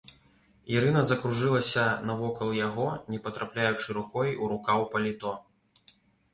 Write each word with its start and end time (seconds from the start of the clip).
Ірына 0.75 1.03
закружылася 1.09 1.83
навокал 2.07 2.49
яго, 2.67 2.89
не 3.15 3.21
патрапляючы 3.29 3.87
рукой 4.01 4.29
у 4.41 4.51
рукаў 4.55 4.91
паліто. 4.95 5.39